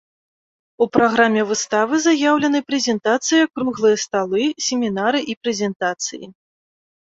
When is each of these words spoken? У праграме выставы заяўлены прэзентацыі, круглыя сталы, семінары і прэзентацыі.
У 0.83 0.85
праграме 0.95 1.41
выставы 1.49 1.99
заяўлены 2.05 2.61
прэзентацыі, 2.69 3.49
круглыя 3.59 3.97
сталы, 4.05 4.43
семінары 4.71 5.19
і 5.35 5.37
прэзентацыі. 5.43 6.25